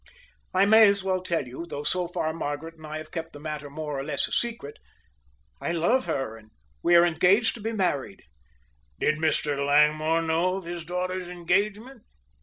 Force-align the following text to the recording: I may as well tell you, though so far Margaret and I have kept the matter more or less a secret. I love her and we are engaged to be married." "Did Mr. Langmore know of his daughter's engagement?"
I 0.51 0.65
may 0.65 0.87
as 0.87 1.03
well 1.03 1.21
tell 1.21 1.45
you, 1.45 1.67
though 1.67 1.83
so 1.83 2.07
far 2.07 2.33
Margaret 2.33 2.73
and 2.75 2.87
I 2.87 2.97
have 2.97 3.11
kept 3.11 3.33
the 3.33 3.39
matter 3.39 3.69
more 3.69 3.99
or 3.99 4.03
less 4.03 4.27
a 4.27 4.31
secret. 4.31 4.79
I 5.61 5.73
love 5.73 6.07
her 6.07 6.35
and 6.37 6.49
we 6.81 6.95
are 6.95 7.05
engaged 7.05 7.53
to 7.53 7.61
be 7.61 7.71
married." 7.71 8.23
"Did 8.99 9.17
Mr. 9.19 9.63
Langmore 9.63 10.23
know 10.23 10.55
of 10.55 10.63
his 10.63 10.85
daughter's 10.85 11.29
engagement?" 11.29 12.01